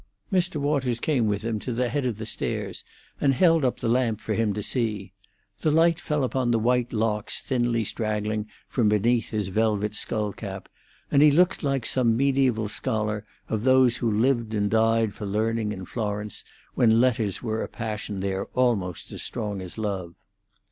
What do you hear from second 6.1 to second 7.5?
upon the white locks